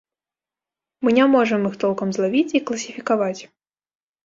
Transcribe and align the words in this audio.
Мы 1.07 1.13
не 1.17 1.25
можам 1.35 1.69
іх 1.71 1.77
толкам 1.85 2.09
злавіць 2.19 2.55
і 2.61 2.65
класіфікаваць. 2.73 3.41